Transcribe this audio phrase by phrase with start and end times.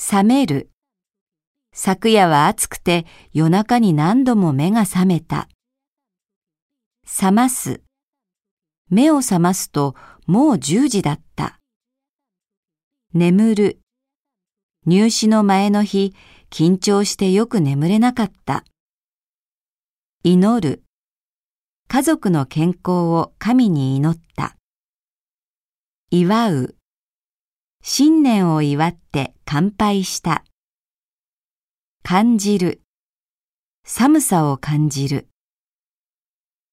[0.00, 0.70] 覚める。
[1.74, 5.48] 昨夜は暑くて夜中に何度も目が覚めた。
[7.04, 7.82] 覚ます。
[8.90, 9.96] 目を覚ますと
[10.28, 11.58] もう10時だった。
[13.12, 13.80] 眠る。
[14.86, 16.14] 入試の前の日、
[16.48, 18.64] 緊張してよく眠れなかった。
[20.22, 20.84] 祈る。
[21.88, 24.54] 家族の健康を神に祈った。
[26.12, 26.77] 祝う。
[28.00, 30.44] 新年を祝って乾杯した。
[32.04, 32.80] 感じる。
[33.84, 35.26] 寒さを感じる。